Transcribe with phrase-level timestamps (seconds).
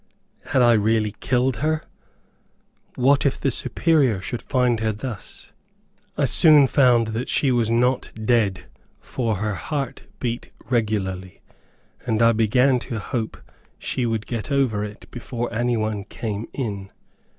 [0.47, 1.83] Had I really killed her?
[2.95, 5.51] What if the Superior should find her thus?
[6.17, 8.65] I soon found that she was not dead,
[8.99, 11.43] for her heart beat regularly,
[12.03, 13.37] and I began to hope
[13.77, 16.89] she would get over it before any one came in.